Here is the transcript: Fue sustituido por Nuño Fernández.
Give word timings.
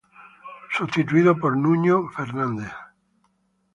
Fue 0.71 0.87
sustituido 0.87 1.37
por 1.37 1.55
Nuño 1.55 2.09
Fernández. 2.09 2.71